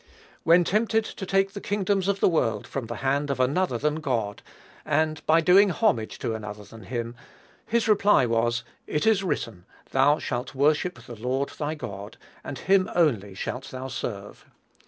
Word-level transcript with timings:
When 0.41 0.63
tempted 0.63 1.05
to 1.05 1.25
take 1.27 1.53
the 1.53 1.61
kingdoms 1.61 2.07
of 2.07 2.21
the 2.21 2.27
world 2.27 2.65
from 2.65 2.87
the 2.87 2.95
hand 3.05 3.29
of 3.29 3.39
another 3.39 3.77
than 3.77 3.97
God, 3.99 4.41
and 4.83 5.23
by 5.27 5.41
doing 5.41 5.69
homage 5.69 6.17
to 6.17 6.33
another 6.33 6.63
than 6.63 6.85
him, 6.85 7.15
his 7.67 7.87
reply 7.87 8.25
was, 8.25 8.63
"It 8.87 9.05
is 9.05 9.23
written, 9.23 9.67
Thou 9.91 10.17
shalt 10.17 10.55
worship 10.55 11.01
the 11.05 11.15
Lord 11.21 11.49
thy 11.49 11.75
God, 11.75 12.17
and 12.43 12.57
him 12.57 12.89
only 12.95 13.35
shalt 13.35 13.65
thou 13.65 13.89
serve." 13.89 14.47